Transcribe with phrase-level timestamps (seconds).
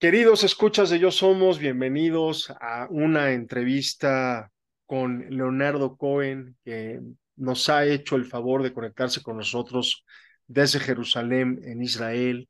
[0.00, 4.52] Queridos escuchas de Yo Somos, bienvenidos a una entrevista
[4.86, 7.00] con Leonardo Cohen, que
[7.34, 10.04] nos ha hecho el favor de conectarse con nosotros
[10.46, 12.48] desde Jerusalén, en Israel,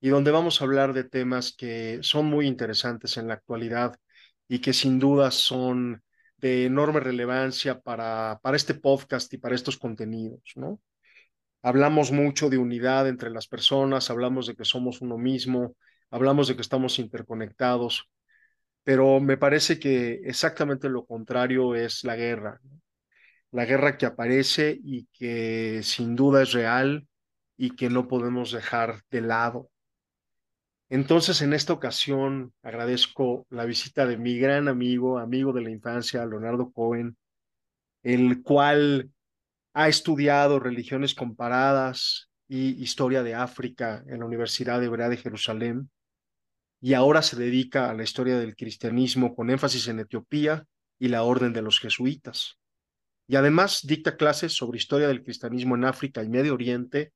[0.00, 3.96] y donde vamos a hablar de temas que son muy interesantes en la actualidad
[4.48, 6.02] y que sin duda son
[6.38, 10.80] de enorme relevancia para, para este podcast y para estos contenidos, ¿no?
[11.60, 15.76] Hablamos mucho de unidad entre las personas, hablamos de que somos uno mismo,
[16.10, 18.10] hablamos de que estamos interconectados,
[18.84, 22.60] pero me parece que exactamente lo contrario es la guerra.
[23.52, 27.06] La guerra que aparece y que sin duda es real
[27.56, 29.70] y que no podemos dejar de lado.
[30.88, 36.26] Entonces, en esta ocasión, agradezco la visita de mi gran amigo, amigo de la infancia,
[36.26, 37.16] Leonardo Cohen,
[38.02, 39.10] el cual
[39.72, 45.90] ha estudiado religiones comparadas y historia de África en la Universidad Hebrea de Jerusalén
[46.80, 50.66] y ahora se dedica a la historia del cristianismo con énfasis en Etiopía
[50.98, 52.58] y la orden de los jesuitas.
[53.26, 57.12] Y además dicta clases sobre historia del cristianismo en África y Medio Oriente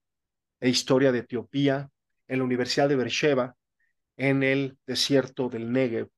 [0.60, 1.90] e historia de Etiopía
[2.28, 3.56] en la Universidad de Beersheba,
[4.16, 6.08] en el desierto del Negev,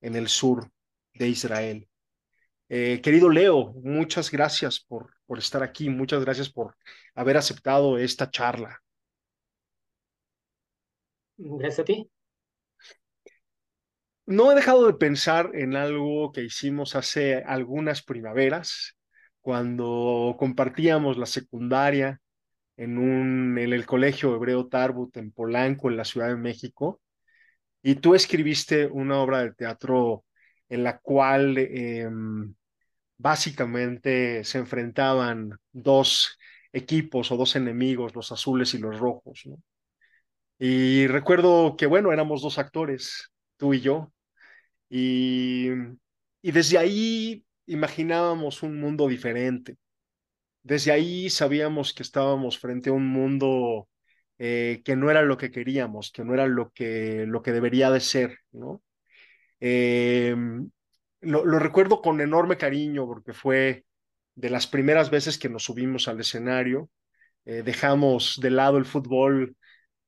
[0.00, 0.70] en el sur
[1.14, 1.88] de Israel.
[2.68, 6.76] Eh, querido Leo, muchas gracias por, por estar aquí, muchas gracias por
[7.14, 8.82] haber aceptado esta charla.
[11.38, 12.10] Gracias a ti.
[14.26, 18.96] No he dejado de pensar en algo que hicimos hace algunas primaveras,
[19.40, 22.20] cuando compartíamos la secundaria
[22.76, 27.00] en, el Colegio Hebreo Tarbut en Polanco, en la Ciudad de México,
[27.82, 30.24] y tú escribiste una obra de teatro
[30.68, 32.54] en la cual em,
[33.18, 36.36] básicamente se enfrentaban dos
[36.72, 39.44] equipos o dos enemigos, los azules y los rojos.
[40.58, 44.12] Y recuerdo que, bueno, éramos dos actores, tú y yo,
[44.88, 45.68] y,
[46.42, 49.76] desde ahí imaginábamos un mundo diferente.
[50.62, 53.88] Desde ahí sabíamos que estábamos frente a un mundo
[54.38, 57.90] eh, que no era lo que queríamos, que no era lo que, lo que debería
[57.90, 58.82] de ser, ¿no?
[61.20, 63.86] Lo, lo, recuerdo con enorme cariño porque fue
[64.36, 66.90] de las primeras veces que nos subimos al escenario.
[67.46, 69.56] Eh, dejamos de lado el fútbol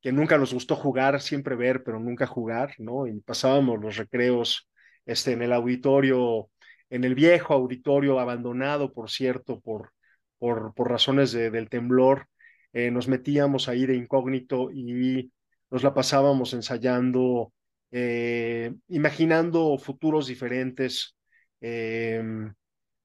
[0.03, 3.07] que nunca nos gustó jugar, siempre ver, pero nunca jugar, ¿no?
[3.07, 4.68] Y pasábamos los recreos
[5.09, 6.51] este, en el auditorio,
[6.91, 9.93] en el viejo auditorio abandonado, por cierto, por,
[10.39, 12.29] por, por razones de, del temblor,
[12.75, 15.33] eh, nos metíamos ahí de incógnito y
[15.71, 17.53] nos la pasábamos ensayando,
[17.91, 21.17] eh, imaginando futuros diferentes,
[21.63, 22.23] eh,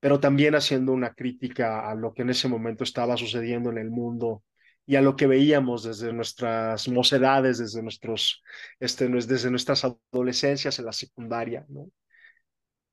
[0.01, 3.89] pero también haciendo una crítica a lo que en ese momento estaba sucediendo en el
[3.89, 4.43] mundo
[4.85, 8.41] y a lo que veíamos desde nuestras mocedades, desde, nuestros,
[8.79, 11.89] este, desde nuestras adolescencias en la secundaria, ¿no?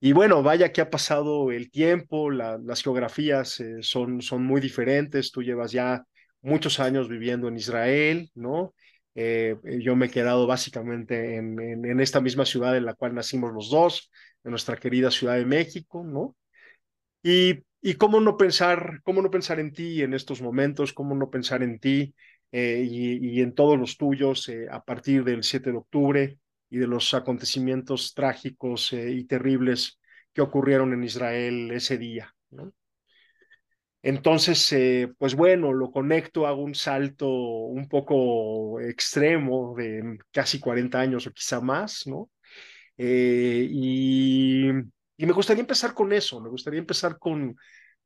[0.03, 4.61] Y bueno, vaya que ha pasado el tiempo, la, las geografías eh, son, son muy
[4.61, 6.05] diferentes, tú llevas ya
[6.41, 8.75] muchos años viviendo en Israel, ¿no?
[9.15, 13.15] Eh, yo me he quedado básicamente en, en, en, esta misma ciudad en la cual
[13.15, 14.11] nacimos los dos,
[14.45, 16.35] en nuestra querida Ciudad de México, ¿no?
[17.23, 21.31] Y y cómo no pensar, cómo no pensar en ti en estos momentos, cómo no
[21.31, 22.15] pensar en ti
[22.53, 26.39] eh, y, y, en todos los tuyos eh, a partir del 7 de octubre
[26.69, 29.99] y de los acontecimientos trágicos eh, y terribles
[30.33, 32.35] que ocurrieron en Israel ese día.
[32.51, 32.73] ¿no?
[34.03, 34.75] Entonces,
[35.19, 41.33] pues bueno, lo conecto, hago un salto un poco extremo de casi 40 años o
[41.33, 42.31] quizá más, ¿no?
[42.97, 44.71] y
[45.21, 47.55] y me gustaría empezar con eso, me gustaría empezar con,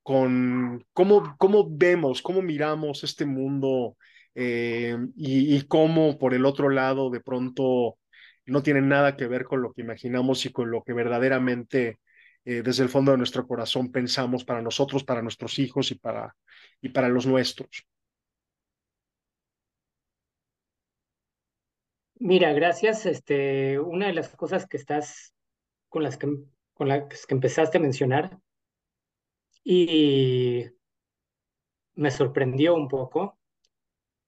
[0.02, 3.96] con cómo, cómo vemos, cómo miramos este mundo
[4.34, 7.98] eh, y, cómo por el otro lado de pronto
[8.46, 12.00] no tiene nada que ver con lo que imaginamos y con lo que verdaderamente
[12.44, 16.34] eh, desde el fondo de nuestro corazón pensamos para nosotros, para nuestros hijos y para,
[16.80, 17.86] y para los nuestros.
[22.16, 23.06] Mira, gracias.
[23.06, 25.32] Este, una de las cosas que estás
[25.88, 26.26] con las que
[26.74, 28.38] con las que empezaste a mencionar
[29.62, 30.66] y
[31.94, 33.38] me sorprendió un poco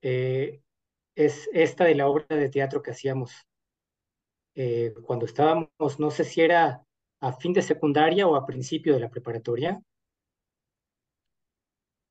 [0.00, 0.62] eh,
[1.14, 3.32] es esta de la obra de teatro que hacíamos
[4.54, 6.84] eh, cuando estábamos, no sé si era
[7.20, 9.82] a fin de secundaria o a principio de la preparatoria,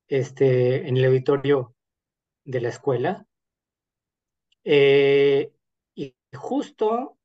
[0.08, 1.76] este, en el auditorio
[2.44, 3.26] de la escuela.
[4.64, 5.52] Eh,
[5.96, 7.18] y justo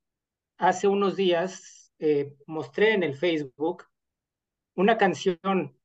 [0.58, 3.84] hace unos días eh, mostré en el Facebook
[4.74, 5.76] una canción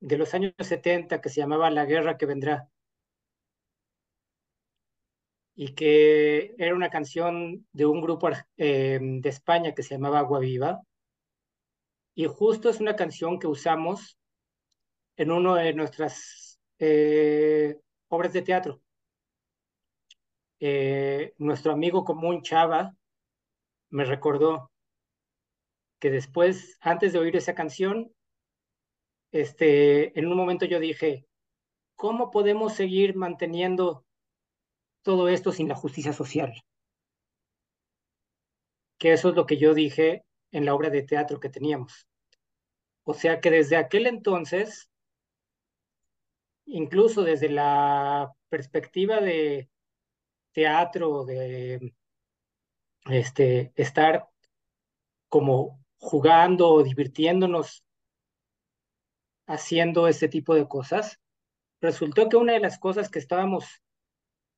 [0.00, 2.68] de los años 70 que se llamaba La guerra que vendrá.
[5.60, 10.38] y que era una canción de un grupo eh, de España que se llamaba Agua
[10.38, 10.82] Viva.
[12.14, 14.16] Y justo es una canción que usamos
[15.16, 17.76] en una de nuestras eh,
[18.06, 18.80] obras de teatro.
[20.60, 22.94] Eh, nuestro amigo común Chava
[23.90, 24.70] me recordó
[25.98, 28.12] que después, antes de oír esa canción,
[29.32, 31.26] este, en un momento yo dije,
[31.96, 34.04] ¿cómo podemos seguir manteniendo
[35.02, 36.52] todo esto sin la justicia social?
[38.98, 42.08] Que eso es lo que yo dije en la obra de teatro que teníamos.
[43.04, 44.90] O sea que desde aquel entonces,
[46.66, 49.70] incluso desde la perspectiva de
[50.52, 51.94] teatro, de
[53.06, 54.28] este, estar
[55.28, 57.84] como jugando o divirtiéndonos
[59.46, 61.20] haciendo ese tipo de cosas,
[61.80, 63.82] resultó que una de las cosas que estábamos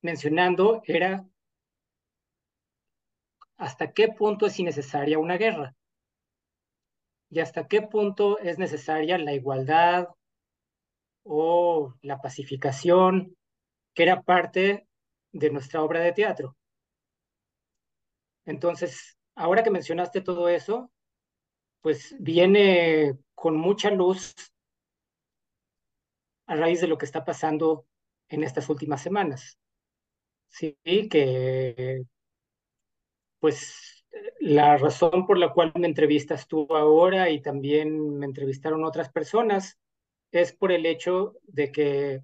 [0.01, 1.25] mencionando era
[3.57, 5.75] hasta qué punto es innecesaria una guerra
[7.29, 10.09] y hasta qué punto es necesaria la igualdad
[11.23, 13.37] o la pacificación,
[13.93, 14.87] que era parte
[15.31, 16.57] de nuestra obra de teatro.
[18.45, 20.91] Entonces, ahora que mencionaste todo eso,
[21.81, 24.33] pues viene con mucha luz
[26.45, 27.85] a raíz de lo que está pasando
[28.29, 29.57] en estas últimas semanas.
[30.47, 32.03] Sí, que
[33.39, 34.05] pues
[34.39, 39.79] la razón por la cual me entrevistas tú ahora y también me entrevistaron otras personas
[40.31, 42.21] es por el hecho de que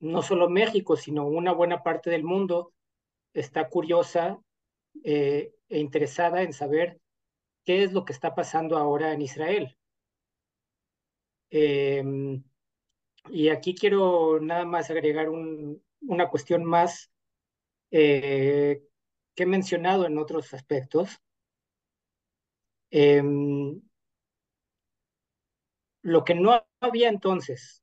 [0.00, 2.72] no solo México, sino una buena parte del mundo
[3.32, 4.38] está curiosa
[5.04, 6.98] eh, e interesada en saber
[7.64, 9.76] qué es lo que está pasando ahora en Israel.
[11.50, 12.42] Em,
[13.30, 17.10] y aquí quiero nada más agregar una cuestión más
[17.90, 18.82] eh,
[19.34, 21.20] que he mencionado en otros aspectos.
[22.90, 23.80] Em,
[26.02, 27.82] lo que no había entonces,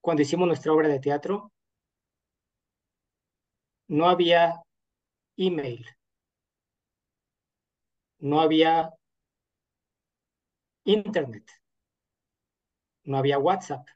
[0.00, 1.52] cuando hicimos nuestra obra de teatro,
[3.88, 4.62] no había
[5.36, 5.86] email,
[8.20, 8.90] no había
[10.84, 11.44] internet,
[13.04, 13.86] no había WhatsApp,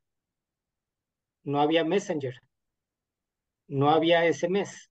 [1.45, 2.35] no había Messenger,
[3.69, 4.91] no había SMS.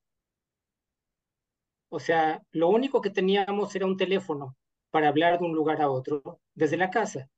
[1.90, 4.58] O sea, lo único que teníamos era un teléfono
[4.90, 7.30] para hablar de un lugar a otro desde la casa.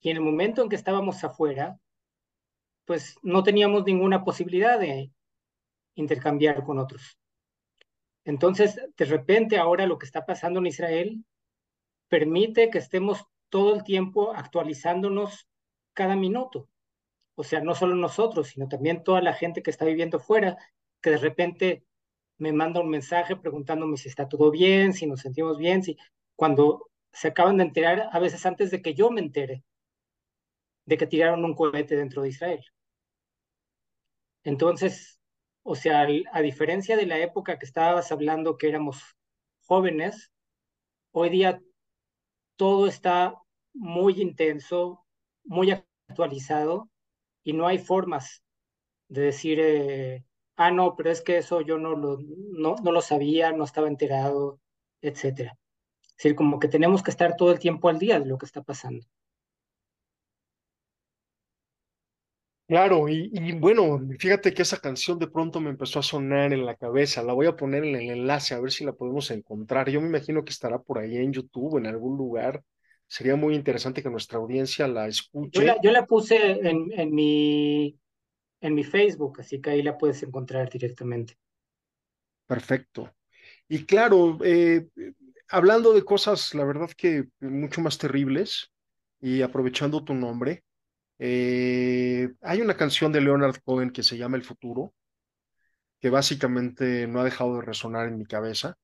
[0.00, 1.78] Y en el momento en que estábamos afuera,
[2.84, 5.12] pues no teníamos ninguna posibilidad de
[5.94, 7.18] intercambiar con otros.
[8.24, 11.24] Entonces, de repente ahora lo que está pasando en Israel
[12.12, 15.48] permite que estemos todo el tiempo actualizándonos
[15.94, 16.68] cada minuto.
[17.36, 20.58] O sea, no solo nosotros, sino también toda la gente que está viviendo fuera,
[21.00, 21.86] que de repente
[22.36, 25.96] me manda un mensaje preguntándome si está todo bien, si nos sentimos bien, si
[26.36, 29.64] cuando se acaban de enterar, a veces antes de que yo me entere,
[30.84, 32.62] de que tiraron un cohete dentro de Israel.
[34.44, 35.18] Entonces,
[35.62, 39.00] o sea, a diferencia de la época que estabas hablando que éramos
[39.64, 40.30] jóvenes,
[41.12, 41.62] hoy día
[42.62, 43.34] todo está
[43.74, 45.04] muy intenso,
[45.42, 46.88] muy actualizado
[47.42, 48.44] y no hay formas
[49.08, 53.00] de decir, eh, ah, no, pero es que eso yo no lo, no, no lo
[53.00, 54.60] sabía, no estaba enterado,
[55.00, 55.58] etcétera.
[56.02, 58.46] Es decir, como que tenemos que estar todo el tiempo al día de lo que
[58.46, 59.04] está pasando.
[62.72, 66.74] Claro, y, bueno, fíjate que esa canción de pronto me empezó a sonar en la
[66.74, 67.22] cabeza.
[67.22, 69.90] La voy a poner en el enlace a ver si la podemos encontrar.
[69.90, 72.62] Yo me imagino que estará por ahí en YouTube, en algún lugar.
[73.06, 75.66] Sería muy interesante que nuestra audiencia la escuche.
[75.82, 77.94] Yo la, puse en, en, mi,
[78.62, 81.34] en mi Facebook, así que ahí la puedes encontrar directamente.
[82.46, 83.12] Perfecto.
[83.68, 84.86] Y claro, eh,
[85.50, 88.72] hablando de cosas, la verdad que mucho más terribles,
[89.20, 90.64] y aprovechando tu nombre,
[91.24, 94.92] eh, hay una canción de Leonard Cohen que se llama El futuro,
[96.00, 98.76] que básicamente no ha dejado de resonar en mi cabeza.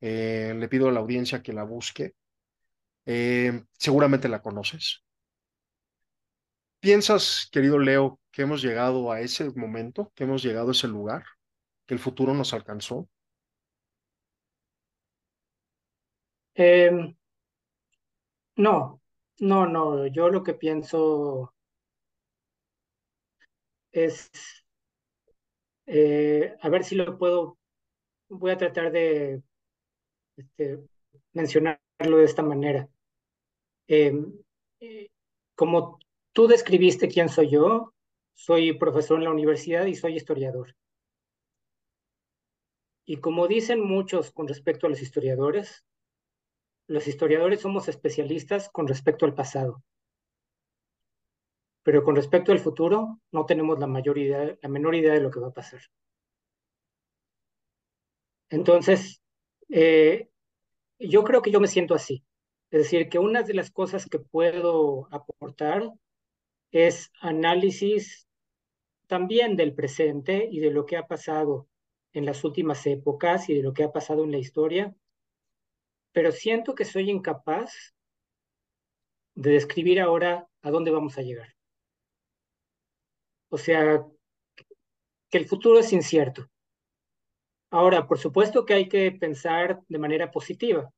[0.00, 2.14] Eh, le pido a la audiencia que la busque.
[3.04, 5.02] Eh, seguramente la conoces.
[6.78, 11.24] ¿Piensas, querido Leo, que hemos llegado a ese momento, que hemos llegado a ese lugar,
[11.84, 13.08] que el futuro nos alcanzó?
[16.54, 17.16] Em,
[18.56, 19.00] no,
[19.40, 20.06] no, no.
[20.06, 21.52] Yo lo que pienso
[23.92, 24.30] es,
[25.86, 27.58] eh, a ver si lo puedo,
[28.28, 29.42] voy a tratar de
[30.36, 30.80] este,
[31.32, 32.88] mencionarlo de esta manera.
[33.86, 34.32] Em,
[34.80, 35.10] eh,
[35.54, 35.98] como
[36.32, 37.94] tú describiste quién soy yo,
[38.34, 40.74] soy profesor en la universidad y soy historiador.
[43.04, 45.84] Y como dicen muchos con respecto a los historiadores,
[46.86, 49.82] los historiadores somos especialistas con respecto al pasado.
[51.82, 55.30] Pero con respecto al futuro, no tenemos la, mayor idea, la menor idea de lo
[55.30, 55.80] que va a pasar.
[58.50, 59.22] Entonces,
[59.68, 60.28] eh,
[60.98, 62.24] yo creo que yo me siento así.
[62.70, 65.90] Es decir, que una de las cosas que puedo aportar
[66.70, 68.28] es análisis
[69.06, 71.68] también del presente y de lo que ha pasado
[72.12, 74.94] en las últimas épocas y de lo que ha pasado en la historia,
[76.12, 77.94] pero siento que soy incapaz
[79.34, 81.54] de describir ahora a dónde vamos a llegar.
[83.52, 84.02] O sea,
[85.28, 86.48] que el futuro es incierto.
[87.70, 90.90] Ahora, por supuesto que hay que pensar de manera positiva,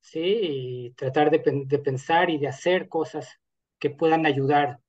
[0.00, 0.20] ¿sí?
[0.22, 1.40] Y tratar de,
[1.80, 3.28] pensar y de hacer cosas
[3.78, 4.80] que puedan ayudar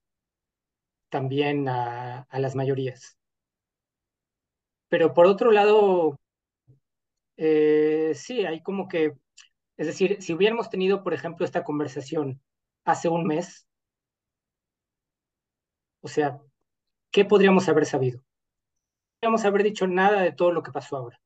[1.09, 3.17] también a, las mayorías.
[4.87, 6.17] Pero por otro lado,
[7.35, 9.17] eh, sí, hay como que,
[9.75, 12.41] es decir, si hubiéramos tenido, por ejemplo, esta conversación
[12.85, 13.64] hace un mes,
[16.05, 16.39] o sea,
[17.11, 18.19] ¿qué podríamos haber sabido?
[18.19, 18.23] No
[19.19, 21.19] podríamos haber dicho nada de todo lo que pasó ahora.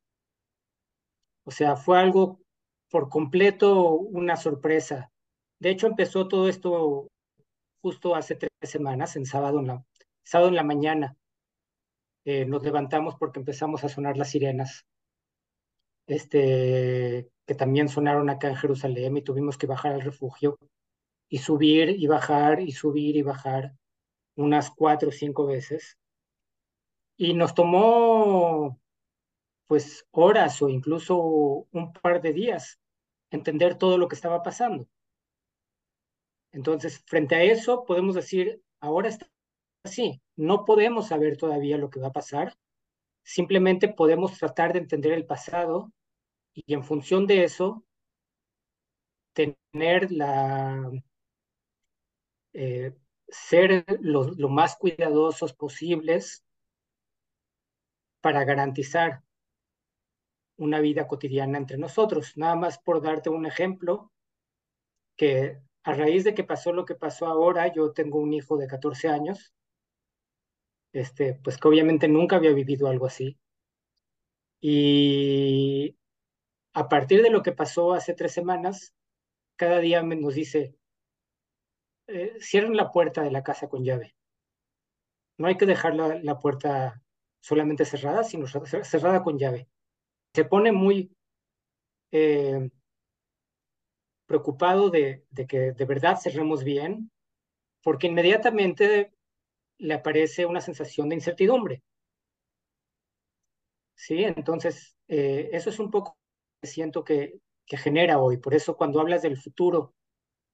[1.44, 2.40] O sea, fue algo
[2.88, 5.12] por completo una sorpresa.
[5.58, 7.08] De hecho, empezó todo esto
[7.82, 9.84] justo hace tres semanas, en sábado en la,
[10.24, 11.14] sábado en la mañana.
[12.24, 14.86] Eh, nos levantamos porque empezamos a sonar las sirenas,
[16.06, 20.56] este, que también sonaron acá en Jerusalén y tuvimos que bajar al refugio
[21.28, 23.74] y subir y bajar y subir y bajar
[24.40, 25.98] unas cuatro o cinco veces.
[27.16, 28.80] Y nos tomó
[29.66, 32.80] pues horas o incluso un par de días
[33.30, 34.88] entender todo lo que estaba pasando.
[36.52, 39.28] Entonces, frente a eso, podemos decir, ahora está
[39.84, 42.56] así, no podemos saber todavía lo que va a pasar,
[43.22, 45.92] simplemente podemos tratar de entender el pasado
[46.52, 47.84] y en función de eso,
[49.32, 50.90] tener la,
[52.52, 52.92] eh,
[53.30, 56.44] ser lo, más cuidadosos posibles
[58.20, 59.22] para garantizar
[60.56, 62.36] una vida cotidiana entre nosotros.
[62.36, 64.12] Nada más por darte un ejemplo,
[65.16, 68.66] que a raíz de que pasó lo que pasó ahora, yo tengo un hijo de
[68.66, 69.54] 14 años,
[70.92, 73.38] este, pues que obviamente nunca había vivido algo así.
[74.60, 75.96] Y
[76.74, 78.94] a partir de lo que pasó hace tres semanas,
[79.56, 80.74] cada día nos dice,
[82.10, 84.14] eh, cierren la puerta de la casa con llave.
[85.38, 87.02] No hay que dejar la, la puerta
[87.40, 89.68] solamente cerrada, sino cerrada con llave
[90.34, 91.14] se pone muy
[92.12, 92.70] eh,
[94.26, 97.10] preocupado de, que de verdad cerremos bien,
[97.82, 99.12] porque inmediatamente
[99.78, 101.82] le aparece una sensación de incertidumbre.
[103.94, 106.16] Sí, entonces eh, eso es un poco
[106.60, 108.38] que siento que, que, genera hoy.
[108.38, 109.94] Por eso cuando hablas del futuro,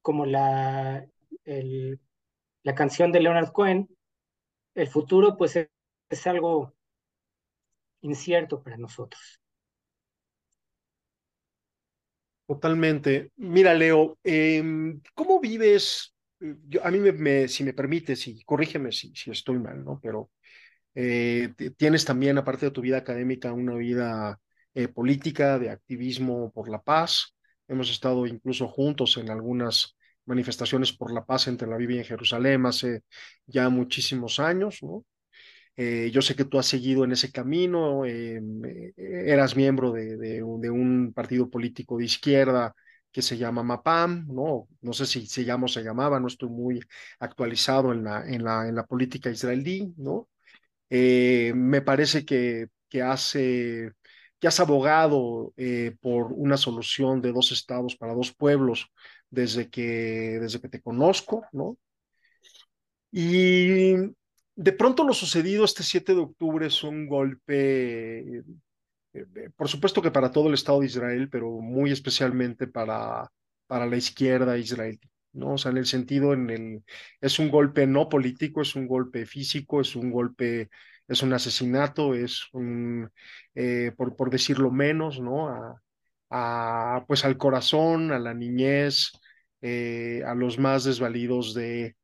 [0.03, 1.07] como la,
[1.45, 3.89] la canción de Leonard Cohen,
[4.75, 6.75] el futuro pues es algo
[8.03, 9.41] incierto para nosotros.
[12.47, 13.33] Totalmente.
[13.37, 16.15] Mira, Leo, em, ¿cómo vives?
[16.39, 19.99] Yo, a mí, me, si me permites, y corrígeme si, si estoy mal, ¿no?
[20.01, 20.31] Pero
[20.95, 24.41] eh, tienes también, aparte de tu vida académica, una vida
[24.75, 27.37] eh, política, de activismo por la paz.
[27.67, 29.96] Hemos estado incluso juntos en algunas
[30.27, 33.03] manifestaciones por la paz en Tel Aviv y Jerusalén hace
[33.47, 35.05] ya muchísimos años, ¿no?
[35.77, 38.93] Eh, yo sé que tú has seguido en ese camino, eh, eh,
[39.27, 42.75] eras miembro de, un partido político de izquierda
[43.13, 44.69] que se llama MAPAM, ¿no?
[44.81, 46.81] No sé si se llama o se llamaba, no estoy muy
[47.19, 50.29] actualizado en la, la, la política israelí, ¿no?
[50.89, 53.01] me parece que, que,
[54.39, 55.53] que has abogado
[56.01, 58.91] por una solución de dos estados para dos pueblos
[59.37, 61.77] desde que, desde que te conozco, ¿no?
[63.13, 63.95] Y
[64.57, 68.43] de pronto lo sucedido este 7 de octubre es un golpe, eh,
[69.15, 73.31] eh, por supuesto que para todo el Estado de Israel, pero muy especialmente para,
[73.67, 75.01] para la izquierda israelí.
[75.33, 75.55] ¿no?
[75.55, 76.85] O sea, en el sentido, en el,
[77.21, 80.71] es un golpe no político, es un golpe físico, es un golpe,
[81.09, 83.11] es un asesinato, es un,
[83.55, 85.49] eh, por, decirlo menos, ¿no?
[86.31, 89.13] A, pues al corazón, a la niñez,
[90.27, 91.97] a los más desvalidos de,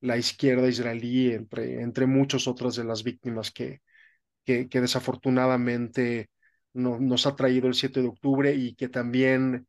[0.00, 3.80] la izquierda israelí, entre, muchas otras de las víctimas que,
[4.44, 6.30] que, desafortunadamente
[6.72, 9.68] no, nos ha traído el 7 de octubre y que también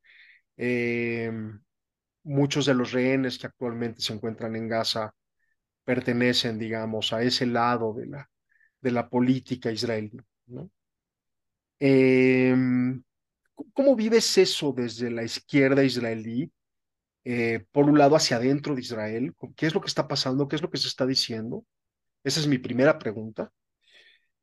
[0.58, 1.31] eh,
[2.24, 5.13] muchos de los rehenes que actualmente se encuentran en Gaza
[5.84, 8.29] pertenecen, digamos, a ese lado de la,
[8.81, 10.12] de la política israelí.
[11.79, 13.03] Em,
[13.74, 16.51] ¿Cómo vives eso desde la izquierda israelí?
[17.24, 19.34] Eh, por un lado, hacia adentro de Israel.
[19.56, 20.48] ¿Qué es lo que está pasando?
[20.48, 21.66] ¿Qué es lo que se está diciendo?
[22.24, 23.51] Esa es mi primera pregunta.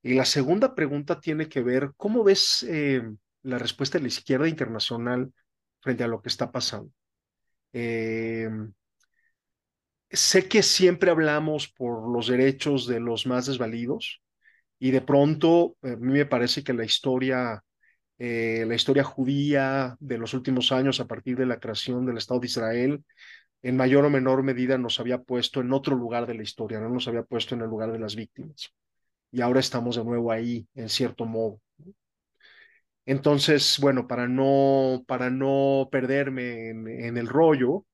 [0.02, 3.02] Y la segunda pregunta tiene que ver, ¿cómo ves eh,
[3.42, 5.32] la respuesta de la izquierda internacional
[5.80, 6.92] frente a lo que está pasando?
[7.72, 8.48] Eh,
[10.10, 14.22] sé que siempre hablamos por los derechos de los más desvalidos
[14.78, 17.62] y de pronto a mí me parece que la historia,
[18.18, 22.40] eh, la historia judía de los últimos años a partir de la creación del Estado
[22.40, 23.04] de Israel,
[23.62, 26.88] en mayor o menor medida nos había puesto en otro lugar de la historia, no
[26.88, 28.72] nos había puesto en el lugar de las víctimas.
[29.30, 31.60] Y ahora estamos de nuevo ahí, en cierto modo.
[33.06, 37.86] Entonces, bueno, para no, para no perderme en, el rollo,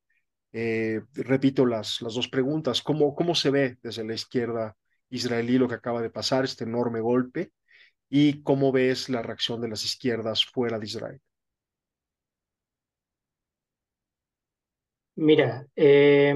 [0.53, 2.83] eh, repito las, las dos preguntas.
[2.83, 4.77] ¿Cómo, ¿Cómo se ve desde la izquierda
[5.11, 7.53] israelí lo que acaba de pasar, este enorme golpe?
[8.17, 11.21] ¿Y cómo ves la reacción de las izquierdas fuera de Israel?
[15.17, 16.33] Mira, eh,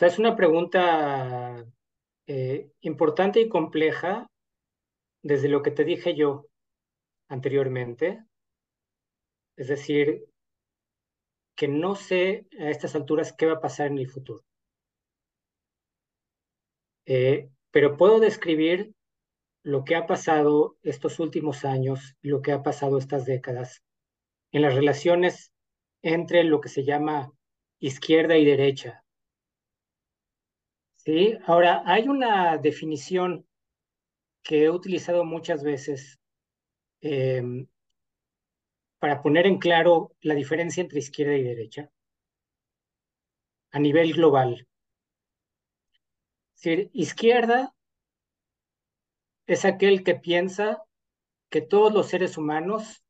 [0.00, 1.62] es una pregunta
[2.26, 4.26] eh, importante y compleja
[5.22, 6.46] desde lo que te dije yo
[7.28, 8.24] anteriormente.
[9.56, 10.24] Es decir,
[11.54, 14.42] que no sé a estas alturas qué va a pasar en el futuro.
[17.04, 18.94] Eh, pero puedo describir
[19.62, 23.82] lo que ha pasado estos últimos años y lo que ha pasado estas décadas
[24.50, 25.52] en las relaciones
[26.02, 27.32] entre lo que se llama
[27.78, 29.04] izquierda y derecha.
[30.96, 33.46] Sí, ahora hay una definición
[34.42, 36.18] que he utilizado muchas veces
[37.00, 37.66] eh,
[38.98, 41.90] para poner en claro la diferencia entre izquierda y derecha
[43.72, 44.68] a nivel global.
[46.54, 47.74] Es decir, izquierda
[49.54, 50.82] es aquel que piensa
[51.50, 53.04] que todos los seres humanos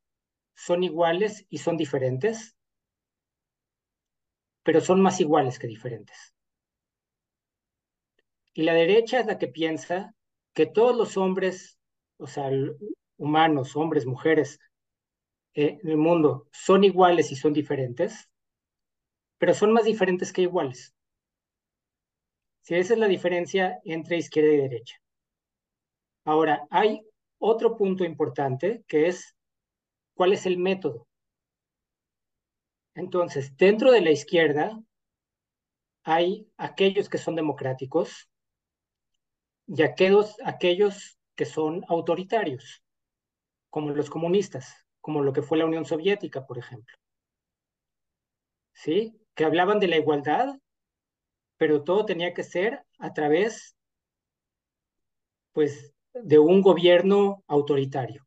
[0.55, 2.55] son iguales y son diferentes,
[4.63, 6.33] pero son más iguales que diferentes.
[8.53, 10.15] Y la derecha es la que piensa
[10.53, 11.79] que todos los hombres,
[12.17, 12.49] o sea,
[13.17, 14.59] humanos, hombres, mujeres,
[15.55, 18.29] eh, en el mundo son iguales y son diferentes,
[19.37, 20.93] pero son más diferentes que iguales.
[22.61, 25.02] Si esa es la diferencia entre izquierda y derecha.
[26.25, 27.01] Ahora, hay
[27.39, 29.35] otro punto importante que es
[30.15, 31.07] cuál es el método.
[32.95, 34.79] Entonces, dentro de la izquierda
[36.03, 38.29] hay aquellos que son democráticos
[39.67, 42.83] y aquellos, aquellos que son autoritarios,
[43.69, 46.95] como los comunistas como lo que fue la Unión Soviética, por ejemplo.
[48.71, 49.19] ¿Sí?
[49.35, 50.57] Que hablaban de la igualdad,
[51.57, 53.75] pero todo tenía que ser a través,
[55.51, 58.25] pues, de un gobierno autoritario.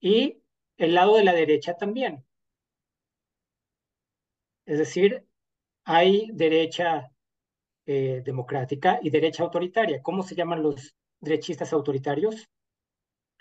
[0.00, 0.42] Y
[0.76, 2.24] el lado de la derecha también.
[4.66, 5.26] Es decir,
[5.84, 7.10] hay derecha
[7.86, 10.02] eh, democrática y derecha autoritaria.
[10.02, 12.48] ¿Cómo se llaman los derechistas autoritarios?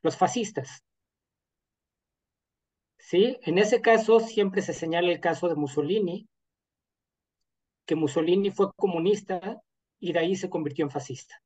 [0.04, 0.84] Los fascistas.
[2.98, 3.38] ¿sí?
[3.42, 6.28] En ese caso siempre se señala el caso de Mussolini,
[7.86, 9.62] que Mussolini fue comunista
[10.00, 11.42] y de ahí se convirtió en fascista.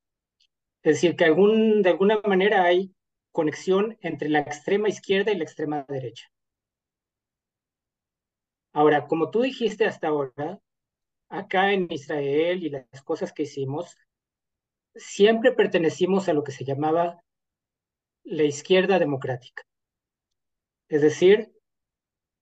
[0.82, 2.94] Es decir, que de alguna manera hay
[3.32, 6.32] conexión entre la extrema izquierda y la extrema derecha.
[8.72, 10.62] Ahora, como tú dijiste hasta ahora,
[11.30, 13.98] acá en Israel y las cosas que hicimos,
[14.96, 17.24] siempre pertenecimos a lo que se llamaba
[18.24, 19.64] la izquierda democrática.
[20.88, 21.52] Es decir,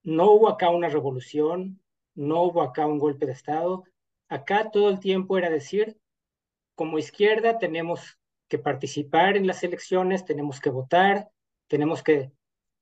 [0.04, 1.82] no hubo acá una revolución,
[2.16, 3.84] no hubo acá un golpe de Estado.
[4.30, 5.98] Acá todo el tiempo era decir,
[6.76, 8.17] como izquierda tenemos
[8.48, 11.30] que participar en las elecciones, tenemos que votar,
[11.68, 12.32] tenemos que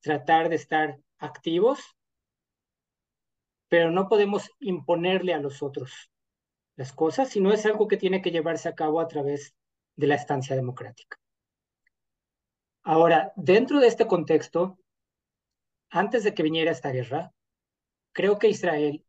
[0.02, 1.80] tratar de estar activos,
[3.68, 6.12] pero no podemos imponerle a los otros
[6.76, 9.56] las cosas, sino es algo que tiene que llevarse a cabo a través
[9.96, 11.18] de la estancia democrática.
[12.84, 14.78] Ahora, dentro de este contexto,
[15.90, 17.34] antes de que viniera esta guerra,
[18.14, 19.04] creo que Israel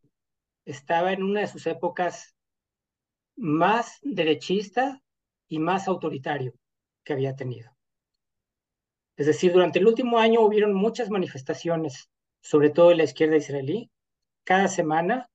[0.65, 2.35] estaba en una de sus épocas
[3.37, 5.03] más derechista
[5.49, 6.55] y más autoritario
[7.05, 7.77] que había tenido.
[9.17, 13.91] Es decir, durante el último año hubieron muchas manifestaciones, sobre todo en la izquierda israelí,
[14.45, 15.31] cada semana,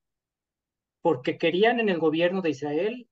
[1.00, 3.08] porque querían en el gobierno de Israel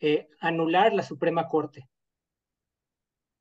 [0.00, 1.88] eh, anular la Suprema Corte.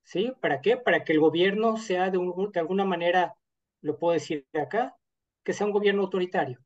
[0.03, 0.33] ¿Sí?
[0.41, 0.77] ¿Para qué?
[0.77, 3.35] Para que el gobierno sea de, de alguna manera
[3.81, 4.95] lo puedo decir acá,
[5.43, 6.59] que sea un gobierno autoritario.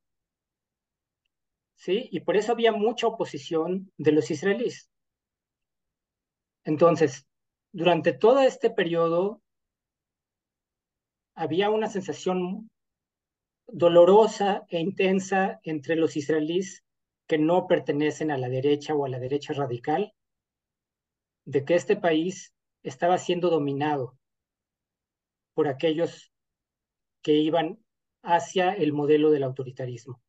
[1.76, 2.10] ¿Sí?
[2.12, 4.90] Y por eso había mucha oposición de los israelíes.
[6.68, 7.26] Entonces,
[7.72, 9.42] durante todo este periodo
[11.34, 12.70] había una sensación
[13.68, 16.84] dolorosa e intensa entre los israelíes
[17.26, 20.14] que no pertenecen a la derecha o a la derecha radical,
[21.46, 22.54] de que este país
[22.84, 24.18] estaba siendo dominado
[25.54, 26.34] por aquellos
[27.22, 27.80] que iban
[28.24, 30.22] hacia el modelo del autoritarismo.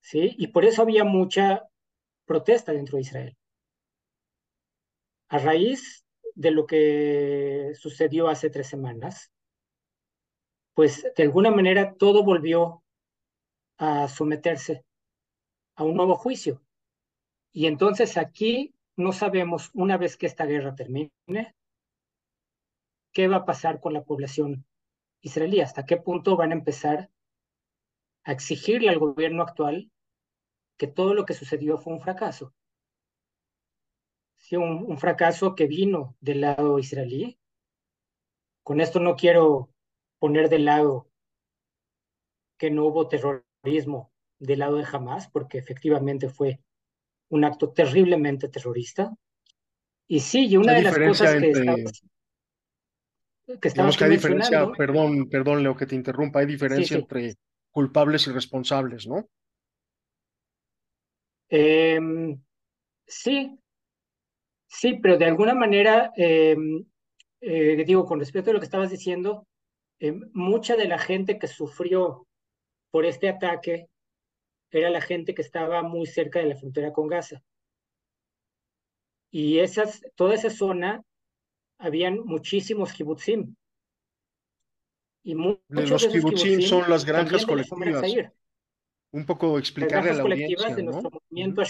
[0.00, 0.34] ¿Sí?
[0.38, 1.68] Y por eso había mucha
[2.24, 3.38] protesta dentro de Israel.
[5.28, 9.32] A raíz de lo que sucedió hace tres semanas,
[10.74, 12.82] pues de alguna manera todo volvió
[13.78, 14.84] a someterse
[15.74, 16.62] a un nuevo juicio.
[17.52, 21.12] Y entonces aquí no sabemos, una vez que esta guerra termine,
[23.12, 24.64] qué va a pasar con la población
[25.20, 27.10] israelí, hasta qué punto van a empezar
[28.24, 29.90] a exigirle al gobierno actual
[30.76, 32.54] que todo lo que sucedió fue un fracaso.
[34.48, 37.38] Sí, un, un fracaso que vino del lado israelí.
[38.62, 39.68] Con esto no quiero
[40.18, 41.10] poner de lado
[42.56, 46.60] que no hubo terrorismo del lado de Hamas, porque efectivamente fue
[47.28, 49.14] un acto terriblemente terrorista.
[50.06, 51.50] Y sí, y una de las cosas que
[53.68, 57.34] estamos que, hay diferencia, perdón, perdón, Leo, que te interrumpa, hay diferencia entre
[57.70, 59.28] culpables y responsables, ¿no?
[61.50, 62.40] Em,
[63.06, 63.58] sí,
[64.68, 66.84] sí, pero de alguna manera, em,
[67.40, 69.46] eh, digo, con respecto a lo que estabas diciendo,
[69.98, 72.26] eh, mucha de la gente que sufrió
[72.90, 73.88] por este ataque
[74.70, 77.42] era la gente que estaba muy cerca de la frontera con Gaza.
[79.30, 81.02] Y esas, toda esa zona,
[81.78, 83.54] habían muchísimos kibutzim.
[85.22, 88.32] Y muchos los de kibutzim son las granjas colectivas.
[89.10, 91.62] Un poco explicarle las a la colectivas de nuestro movimiento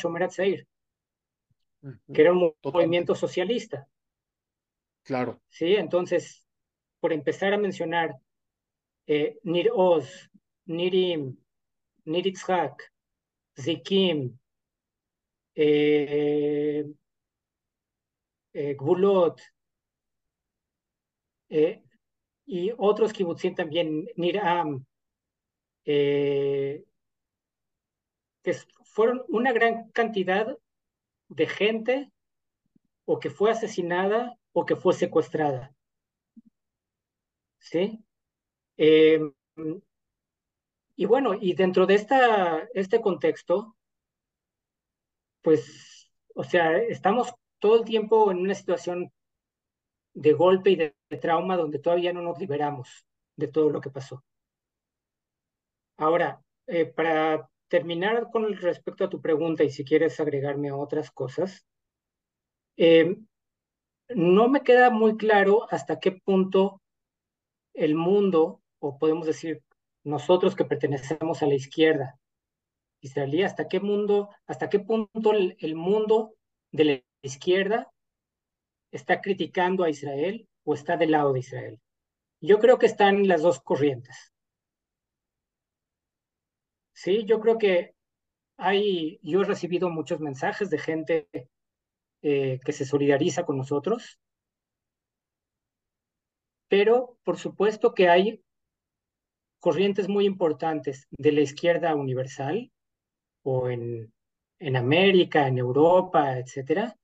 [2.12, 3.88] Que era un movimiento socialista.
[5.02, 5.40] Claro.
[5.48, 6.46] Sí, entonces,
[7.00, 8.16] por empezar a mencionar
[9.06, 10.30] eh, Nir Oz,
[10.66, 11.36] Nirim,
[12.04, 12.32] Nir
[13.56, 14.38] Zikim,
[15.54, 16.84] eh,
[18.52, 19.40] eh, Gvulot,
[21.48, 21.82] eh,
[22.46, 24.84] y otros kibbutzim también, Niram,
[25.84, 26.84] eh,
[28.42, 30.56] que fueron una gran cantidad
[31.28, 32.12] de gente
[33.04, 35.74] o que fue asesinada o que fue secuestrada.
[37.58, 38.04] ¿sí?
[38.76, 39.32] Em,
[40.96, 43.76] y bueno, y dentro de esta, este contexto,
[45.42, 49.12] pues, o sea, estamos todo el tiempo en una situación
[50.14, 54.24] de golpe y de, trauma donde todavía no nos liberamos de todo lo que pasó.
[55.96, 61.66] Ahora, eh, para terminar con respecto a tu pregunta y si quieres agregarme otras cosas,
[62.76, 63.26] em,
[64.08, 66.80] no me queda muy claro hasta qué punto
[67.74, 69.62] el mundo, o podemos decir
[70.04, 72.18] nosotros que pertenecemos a la izquierda
[73.00, 76.34] israelí, hasta qué mundo, hasta qué punto el, mundo
[76.72, 77.90] de la izquierda
[78.90, 81.80] está criticando a Israel o está del lado de Israel.
[82.40, 84.32] Yo creo que están las dos corrientes.
[87.00, 87.94] Sí, yo creo que
[88.56, 91.28] hay, yo he recibido muchos mensajes de gente
[92.22, 94.18] eh, que se solidariza con nosotros,
[96.66, 98.42] pero por supuesto que hay
[99.60, 102.72] corrientes muy importantes de la izquierda universal
[103.44, 104.12] o en,
[104.58, 106.96] en América, en Europa, etcétera,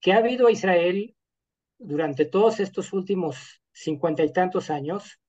[0.00, 1.14] que ha habido a Israel
[1.76, 5.20] durante todos estos últimos cincuenta y tantos años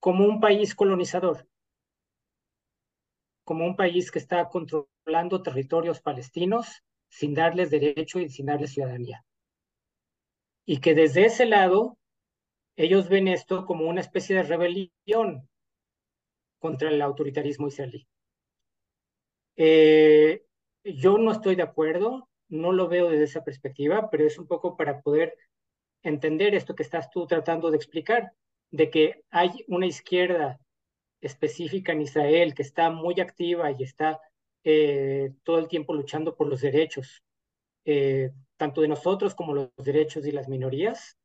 [0.00, 1.46] como un país colonizador,
[3.44, 9.24] como un país que está controlando territorios palestinos sin darles derecho y sin darles ciudadanía.
[10.64, 11.98] Y que desde ese lado
[12.76, 15.48] ellos ven esto como una especie de rebelión
[16.58, 18.06] contra el autoritarismo israelí.
[19.56, 20.44] Eh,
[20.84, 24.76] yo no estoy de acuerdo, no lo veo desde esa perspectiva, pero es un poco
[24.76, 25.36] para poder
[26.02, 28.32] entender esto que estás tú tratando de explicar,
[28.70, 30.58] de que hay una izquierda
[31.22, 34.20] específica en Israel que está muy activa y está
[34.64, 37.22] eh, todo el tiempo luchando por los derechos,
[37.84, 41.16] eh, tanto de nosotros como los derechos de las minorías,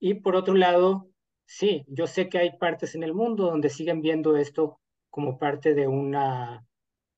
[0.00, 1.08] y por otro lado,
[1.46, 5.74] sí, yo sé que hay partes en el mundo donde siguen viendo esto como parte
[5.74, 6.66] de, una,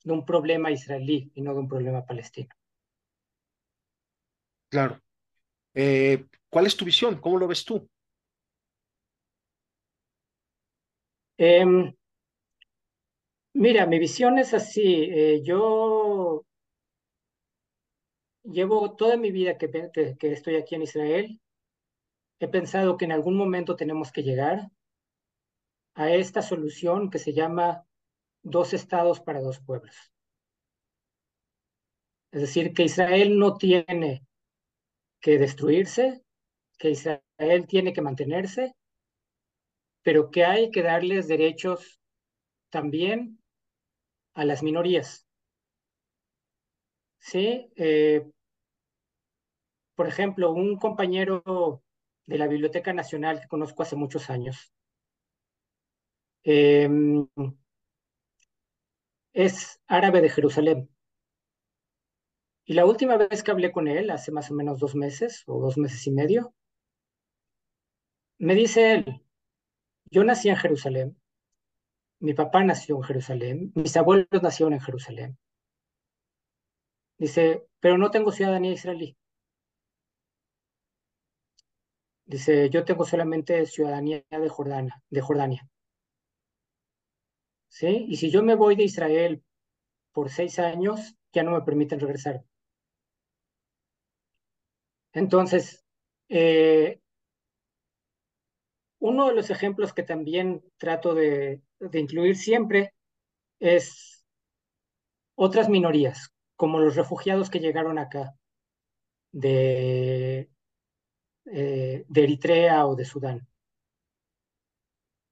[0.04, 2.54] un problema israelí y no de un problema palestino.
[4.68, 5.00] Claro.
[5.74, 7.20] Eh, ¿Cuál es tu visión?
[7.20, 7.88] ¿Cómo lo ves tú?
[11.38, 11.92] Em,
[13.54, 15.08] mira, mi visión es así.
[15.10, 16.44] Eh, yo,
[18.44, 19.68] llevo toda mi vida que,
[20.18, 21.40] que estoy aquí en Israel,
[22.38, 24.70] he pensado que en algún momento tenemos que llegar
[25.94, 27.84] a esta solución que se llama
[28.42, 29.96] dos estados para dos pueblos.
[32.32, 34.26] Es decir, que Israel no tiene
[35.20, 36.22] que destruirse,
[36.78, 38.75] que Israel tiene que mantenerse,
[40.06, 42.00] pero que hay que darles derechos
[42.70, 43.40] también
[44.34, 45.26] a las minorías.
[47.18, 48.24] Sí, eh,
[49.96, 51.82] por ejemplo, un compañero
[52.24, 54.72] de la Biblioteca Nacional que conozco hace muchos años,
[56.44, 57.26] em,
[59.34, 60.90] es árabe de Jerusalén.
[62.66, 65.58] Y la última vez que hablé con él, hace más o menos dos meses o
[65.58, 66.54] dos meses y medio,
[68.38, 69.25] me dice él,
[70.10, 71.16] yo nací en Jerusalén,
[72.20, 75.38] mi papá nació en Jerusalén, mis abuelos nacieron en Jerusalén.
[77.18, 79.16] Dice, pero no tengo ciudadanía israelí.
[82.24, 85.68] Dice, yo tengo solamente ciudadanía de Jordania, de Jordania.
[87.68, 88.06] ¿Sí?
[88.08, 89.44] Y si yo me voy de Israel
[90.12, 92.44] por seis años, ya no me permiten regresar.
[95.12, 95.84] Entonces,
[96.28, 97.00] eh,
[98.98, 102.94] uno de los ejemplos que también trato de, incluir siempre
[103.60, 104.24] es
[105.34, 108.34] otras minorías, como los refugiados que llegaron acá
[109.32, 110.50] de,
[111.46, 113.46] eh, de Eritrea o de Sudán.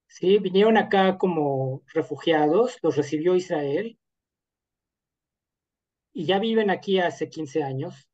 [0.07, 3.99] Sí, vinieron acá como refugiados, los recibió Israel
[6.13, 8.07] y ya viven aquí hace 15 años,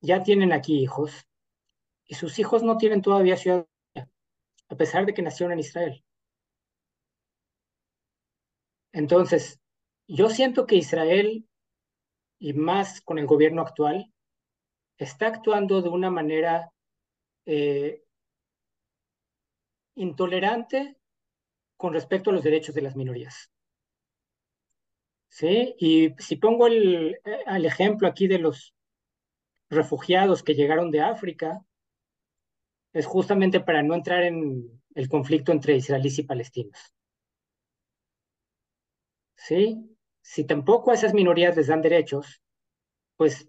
[0.00, 1.26] ya tienen aquí hijos
[2.04, 3.71] y sus hijos no tienen todavía ciudadanía
[4.72, 6.02] a pesar de que nacieron en Israel.
[8.92, 9.60] Entonces,
[10.08, 11.46] yo siento que Israel,
[12.38, 14.10] y más con el gobierno actual,
[14.96, 16.72] está actuando de una manera
[17.44, 18.02] eh,
[19.94, 20.96] intolerante
[21.76, 23.50] con respecto a los derechos de las minorías.
[25.28, 25.74] ¿Sí?
[25.78, 28.74] Y si pongo el, el ejemplo aquí de los
[29.68, 31.62] refugiados que llegaron de África,
[32.92, 36.94] es justamente para no entrar en el conflicto entre israelíes y palestinos.
[39.36, 39.96] ¿Sí?
[40.20, 42.42] Si tampoco a esas minorías les dan derechos,
[43.16, 43.48] pues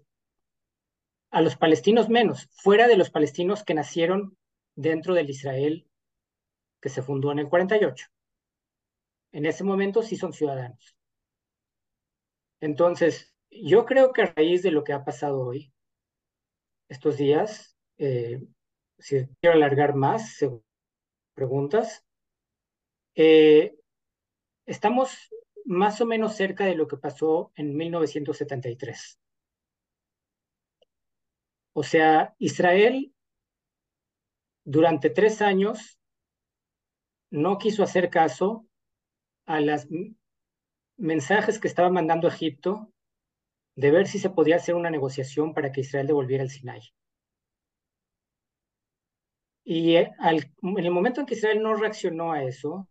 [1.30, 4.36] a los palestinos menos, fuera de los palestinos que nacieron
[4.74, 5.86] dentro del Israel
[6.80, 8.06] que se fundó en el 48.
[9.32, 10.96] En ese momento sí son ciudadanos.
[12.60, 15.72] Entonces, yo creo que a raíz de lo que ha pasado hoy,
[16.88, 18.42] estos días, eh,
[19.04, 20.38] si quiero alargar más,
[21.34, 22.02] preguntas,
[23.14, 23.76] eh,
[24.64, 25.30] estamos
[25.66, 29.20] más o menos cerca de lo que pasó en 1973.
[31.74, 33.12] O sea, Israel
[34.64, 36.00] durante tres años
[37.30, 38.66] no quiso hacer caso
[39.44, 39.86] a los
[40.96, 42.90] mensajes que estaba mandando Egipto
[43.76, 46.80] de ver si se podía hacer una negociación para que Israel devolviera el Sinai.
[49.64, 52.86] Y eh, en el momento en que Israel no reaccionó a eso,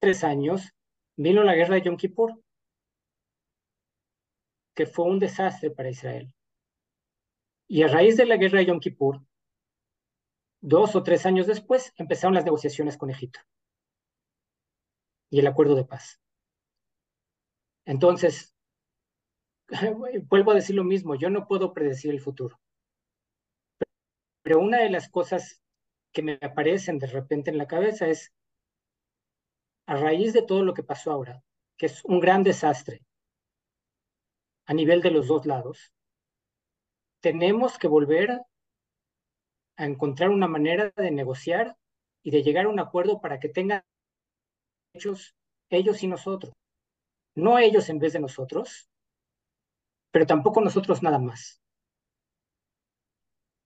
[0.00, 0.72] tres años,
[1.16, 2.40] vino la guerra de Yom Kippur,
[4.74, 6.32] que fue un desastre para Israel.
[7.66, 9.20] Y a raíz de la guerra de Yom Kippur,
[10.60, 13.40] dos o tres años después, empezaron las negociaciones con Egipto
[15.30, 16.20] y el acuerdo de paz.
[17.84, 18.54] Entonces,
[20.28, 22.58] vuelvo a decir lo mismo, yo no puedo predecir el futuro.
[24.42, 25.60] Pero una de las cosas
[26.18, 28.32] que me aparecen de repente en la cabeza es,
[29.86, 31.44] a raíz de todo lo que pasó ahora,
[31.76, 33.02] que es un gran desastre
[34.66, 35.92] a nivel de los dos lados,
[37.20, 38.40] tenemos que volver
[39.76, 41.76] a encontrar una manera de negociar
[42.24, 43.84] y de llegar a un acuerdo para que tengan
[44.92, 45.36] ellos,
[45.70, 46.52] ellos y nosotros.
[47.36, 48.90] No ellos en vez de nosotros,
[50.10, 51.62] pero tampoco nosotros nada más.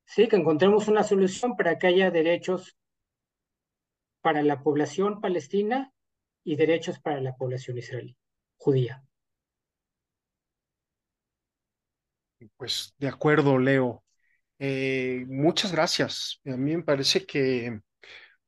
[0.04, 0.28] ¿Sí?
[0.28, 2.76] que encontremos una solución para que haya derechos
[4.20, 5.92] para la población palestina
[6.44, 8.16] y derechos para la población israelí,
[8.56, 9.04] judía.
[12.56, 14.04] Pues de acuerdo, Leo.
[14.58, 16.40] Eh, muchas gracias.
[16.44, 17.80] A mí me parece que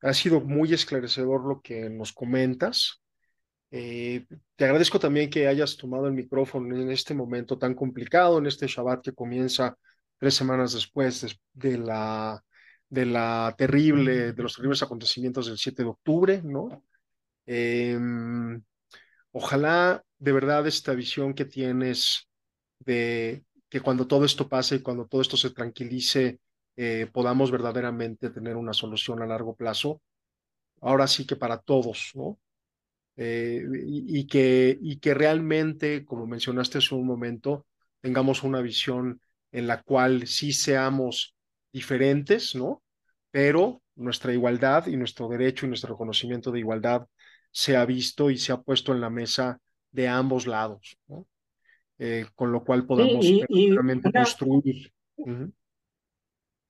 [0.00, 3.02] ha sido muy esclarecedor lo que nos comentas.
[3.70, 8.46] Eh, te agradezco también que hayas tomado el micrófono en este momento tan complicado, en
[8.46, 9.76] este Shabbat que comienza
[10.18, 12.42] tres semanas después de, la,
[12.88, 16.84] de la terrible, de los terribles acontecimientos del 7 de octubre, ¿no?
[17.46, 18.62] Em,
[19.32, 22.28] ojalá de verdad esta visión que tienes
[22.78, 26.40] de que cuando todo esto pase y cuando todo esto se tranquilice,
[26.76, 30.00] eh, podamos verdaderamente tener una solución a largo plazo.
[30.80, 32.38] Ahora sí que para todos, ¿no?
[33.16, 37.66] Eh, y, que, y que realmente, como mencionaste hace un momento,
[38.00, 39.20] tengamos una visión
[39.54, 41.36] en la cual sí seamos
[41.72, 42.82] diferentes, ¿no?
[43.30, 47.06] Pero nuestra igualdad y nuestro derecho y nuestro reconocimiento de igualdad
[47.52, 49.60] se ha visto y se ha puesto en la mesa
[49.92, 51.28] de ambos lados, ¿no?
[51.98, 54.92] Eh, con lo cual podamos sí, y, una, construir.
[55.14, 55.52] Uh -huh.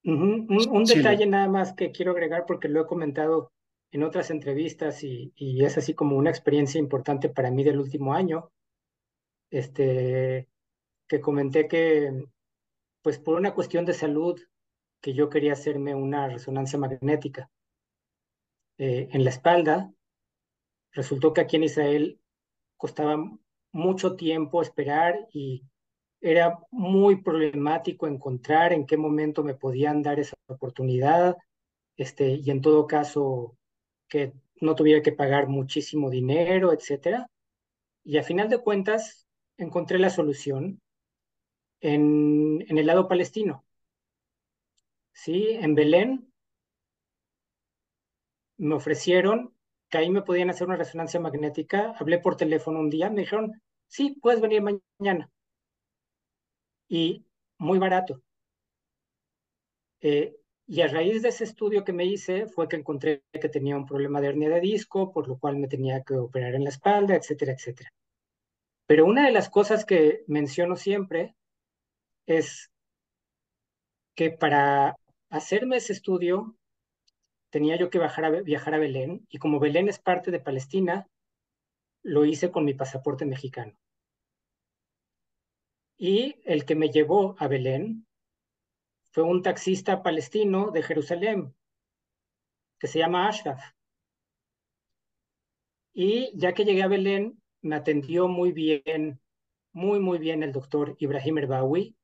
[0.05, 0.47] Uh -huh.
[0.51, 3.51] Un, un sí, detalle nada más que quiero agregar porque lo he comentado
[3.93, 8.13] en otras entrevistas y, y, es así como una experiencia importante para mí del último
[8.13, 8.51] año,
[9.49, 10.49] este,
[11.09, 12.13] que comenté que,
[13.05, 14.41] pues por una cuestión de salud,
[15.03, 17.51] que yo quería hacerme una resonancia magnética
[18.79, 19.93] eh, en la espalda,
[20.91, 22.19] resultó que aquí en Israel
[22.79, 23.23] costaba
[23.73, 25.65] mucho tiempo esperar y
[26.23, 31.37] era muy problemático encontrar en qué momento me podían dar esa oportunidad,
[31.99, 33.55] este, y en todo caso
[34.09, 37.29] que no tuviera que pagar muchísimo dinero, etcétera.
[38.03, 39.27] Y a final de cuentas
[39.59, 40.81] encontré la solución
[41.85, 43.65] en, el lado palestino.
[45.13, 46.33] Sí, en Belén
[48.57, 49.55] me ofrecieron
[49.91, 51.95] que ahí me podían hacer una resonancia magnética.
[51.99, 55.31] Hablé por teléfono un día, me dijeron, sí, puedes venir mañana.
[56.89, 57.27] Y
[57.59, 58.23] muy barato.
[60.01, 63.77] Eh, y a raíz de ese estudio que me hice fue que encontré que tenía
[63.77, 66.71] un problema de hernia de disco, por lo cual me tenía que operar en la
[66.71, 67.91] espalda, etcétera, etcétera.
[68.87, 71.35] Pero una de las cosas que menciono siempre
[72.27, 72.71] es
[74.15, 74.97] que para
[75.31, 76.57] hacerme ese estudio
[77.51, 77.99] tenía yo que
[78.45, 81.09] viajar a Belén y como Belén es parte de Palestina,
[82.03, 83.79] lo hice con mi pasaporte mexicano.
[85.97, 88.07] Y el que me llevó a Belén
[89.13, 91.55] fue un taxista palestino de Jerusalén
[92.79, 93.63] que se llama Ashraf.
[95.95, 99.21] Y ya que llegué a Belén, me atendió muy bien,
[99.73, 101.97] muy, muy bien el doctor Ibrahim Erbawi.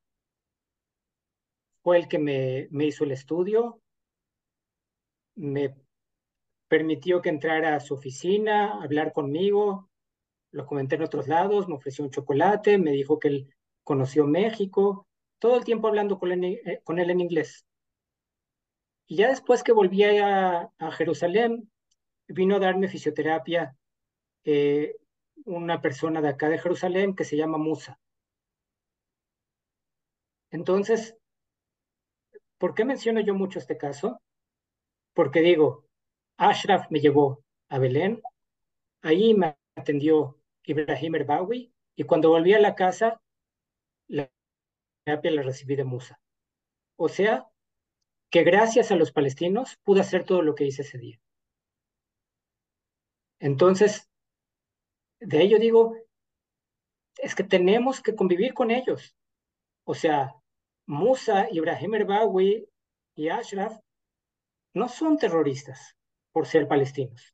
[1.82, 3.80] Fue el que me, me hizo el estudio,
[5.34, 5.74] me
[6.68, 9.90] permitió que entrara a su oficina, hablar conmigo,
[10.52, 15.06] lo comenté en otros lados, me ofreció un chocolate, me dijo que él conoció México,
[15.38, 17.66] todo el tiempo hablando con él, eh, en inglés.
[19.06, 21.70] Y ya después que volví a, a Jerusalén,
[22.28, 23.76] vino a darme fisioterapia
[24.44, 24.96] eh,
[25.44, 27.98] una persona de acá de Jerusalén que se llama Musa.
[30.50, 31.16] Entonces,
[32.60, 34.20] ¿por qué menciono yo mucho este caso?
[35.14, 35.86] Porque digo,
[36.36, 38.22] Ashraf me llevó a Belén,
[39.02, 43.20] ahí me atendió Ibrahim Erbawi, y cuando volví a la casa,
[44.08, 44.30] la
[45.04, 46.20] terapia la recibí de Musa.
[46.96, 47.48] O sea,
[48.30, 51.18] que gracias a los palestinos pude hacer todo lo que hice ese día.
[53.38, 54.10] Entonces,
[55.18, 55.96] de ello digo,
[57.16, 59.16] es que tenemos que convivir con ellos.
[59.84, 60.39] O sea,
[60.90, 62.66] Musa, Ibrahim Erbawi
[63.14, 63.78] y Ashraf
[64.74, 65.94] no son terroristas
[66.32, 67.32] por ser palestinos.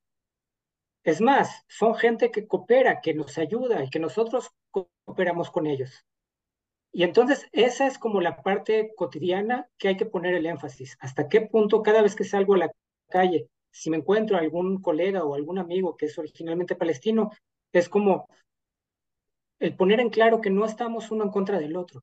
[1.03, 6.05] Es más, son gente que coopera, que nos ayuda y que nosotros cooperamos con ellos.
[6.93, 10.99] Y entonces esa es como la parte cotidiana que hay que poner el énfasis.
[11.01, 12.73] Hasta qué punto cada vez que salgo a la
[13.09, 17.31] calle, si me encuentro algún colega o algún amigo que es originalmente palestino,
[17.73, 18.29] es como
[19.59, 22.03] el poner en claro que no estamos uno en contra del otro.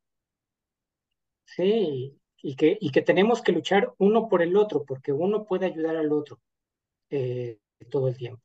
[1.45, 5.67] Sí, y que, y que tenemos que luchar uno por el otro, porque uno puede
[5.67, 6.39] ayudar al otro
[7.10, 8.41] eh, todo el tiempo.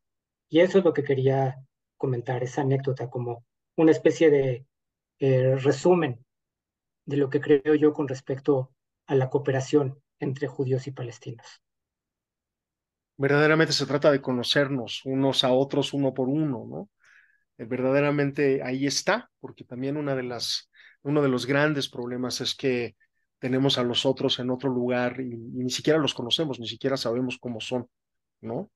[0.48, 1.56] Y eso es lo que quería
[1.96, 3.44] comentar, esa anécdota, como
[3.76, 4.66] una especie de
[5.20, 6.24] eh, resumen
[7.06, 8.72] de lo que creo yo con respecto
[9.06, 11.62] a la cooperación entre judíos y palestinos.
[13.16, 16.90] Verdaderamente se trata de conocernos unos a otros uno por uno, ¿no?
[17.58, 20.67] Eh, verdaderamente ahí está, porque también una de las,
[21.02, 22.96] uno de los grandes problemas es que
[23.38, 27.38] tenemos a los otros en otro lugar y, ni siquiera los conocemos, ni siquiera sabemos
[27.38, 27.88] cómo son,
[28.40, 28.70] ¿no?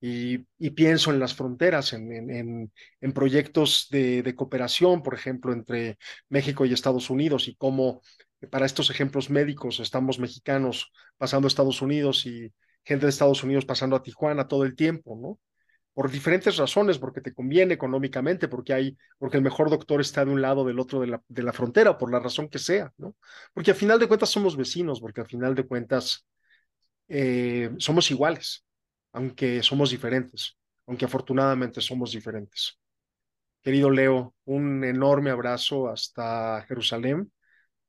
[0.00, 5.52] Y, y, pienso en las fronteras, en, en, en proyectos de, de, cooperación, por ejemplo,
[5.52, 5.96] entre
[6.28, 8.00] México y Estados Unidos, y cómo
[8.50, 12.52] para estos ejemplos médicos estamos mexicanos pasando a Estados Unidos y
[12.84, 15.38] gente de Estados Unidos pasando a Tijuana todo el tiempo, ¿no?
[15.94, 20.30] Por diferentes razones, porque te conviene económicamente, porque hay, porque el mejor doctor está de
[20.30, 23.14] un lado del otro de la, de la frontera, por la razón que sea, ¿no?
[23.52, 26.26] Porque al final de cuentas somos vecinos, porque al final de cuentas
[27.08, 28.64] eh, somos iguales
[29.14, 32.78] aunque somos diferentes, aunque afortunadamente somos diferentes.
[33.62, 37.30] Querido Leo, un enorme abrazo hasta Jerusalén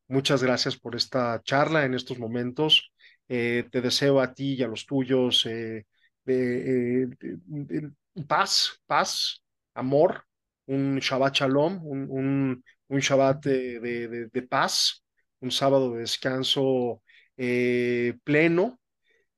[0.08, 2.94] Muchas gracias por esta charla en estos momentos.
[3.28, 5.86] Eh, te deseo a ti y a los tuyos eh,
[6.26, 7.92] de, de,
[8.28, 9.44] paz, paz,
[9.74, 10.26] amor,
[10.68, 15.04] un Shabbat Shalom, un, un, un Shabbat de, de, paz,
[15.40, 17.02] un sábado de descanso
[17.38, 18.80] eh, pleno.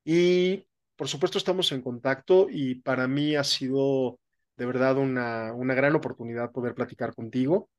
[0.03, 4.19] Y por supuesto estamos en contacto y para mí ha sido
[4.57, 7.69] de verdad una, una gran oportunidad poder platicar contigo.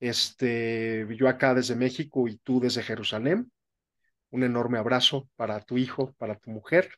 [0.00, 3.52] Este, yo acá desde México y tú desde Jerusalén.
[4.30, 6.90] Un enorme abrazo para tu hijo, para tu mujer.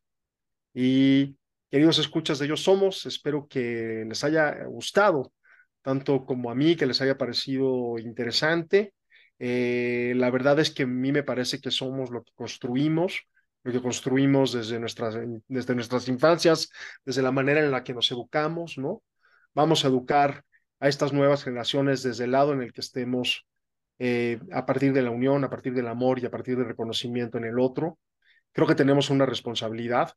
[0.73, 1.37] Y
[1.75, 5.33] queridos escuchas de Ellos Somos, espero que les haya gustado,
[5.83, 8.95] tanto como a mí, que les haya parecido interesante.
[9.41, 13.27] Eh, la verdad es que a mí me parece que somos lo que construimos,
[13.65, 15.19] lo que construimos desde nuestras,
[15.49, 16.71] desde nuestras infancias,
[17.05, 19.03] desde la manera en la que nos educamos, ¿no?
[19.53, 20.45] Vamos a educar
[20.79, 23.49] a estas nuevas generaciones desde el lado en el que estemos,
[23.99, 27.37] eh, a partir de la unión, a partir del amor y a partir del reconocimiento
[27.37, 27.99] en el otro.
[28.53, 30.13] Creo que tenemos una responsabilidad.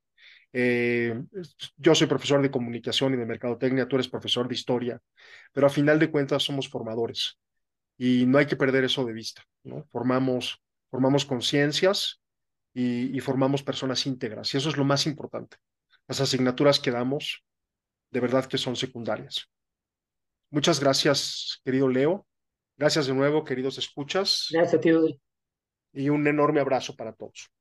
[0.53, 1.23] Eh,
[1.77, 5.01] yo soy profesor de comunicación y de mercadotecnia, tú eres profesor de historia,
[5.51, 7.37] pero a final de cuentas somos formadores
[7.97, 9.85] y no hay que perder eso de vista, ¿no?
[9.91, 12.21] Formamos, formamos conciencias
[12.73, 15.57] y, y formamos personas íntegras y eso es lo más importante.
[16.07, 17.43] Las asignaturas que damos
[18.11, 19.49] de verdad que son secundarias.
[20.49, 22.25] Muchas gracias, querido Leo.
[22.77, 24.47] Gracias de nuevo, queridos escuchas.
[24.51, 24.91] Gracias ti,
[25.93, 27.51] Y un enorme abrazo para todos.